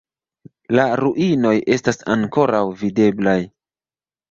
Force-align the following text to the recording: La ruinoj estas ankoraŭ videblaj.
La 0.79 0.85
ruinoj 1.01 1.51
estas 1.77 2.03
ankoraŭ 2.15 2.65
videblaj. 2.83 3.39